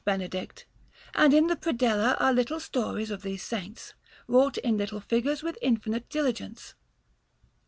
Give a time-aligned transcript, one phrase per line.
[0.03, 0.65] Benedict;
[1.13, 3.93] and in the predella are little stories of these Saints,
[4.27, 6.73] wrought in little figures with infinite diligence.